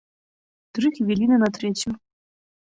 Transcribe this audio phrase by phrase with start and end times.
[0.77, 1.95] Тры хвіліны на трэцюю.